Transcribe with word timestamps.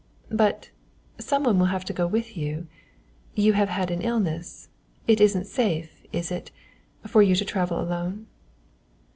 "But 0.31 0.71
some 1.19 1.43
one 1.43 1.59
will 1.59 1.67
have 1.67 1.85
to 1.85 1.93
go 1.93 2.07
with 2.07 2.35
you 2.35 2.65
you 3.35 3.53
have 3.53 3.69
had 3.69 3.91
an 3.91 4.01
illness 4.01 4.67
it 5.05 5.21
isn't 5.21 5.45
safe, 5.45 6.01
is 6.11 6.31
it, 6.31 6.49
for 7.05 7.21
you 7.21 7.35
to 7.35 7.45
travel 7.45 7.79
alone?" 7.79 8.25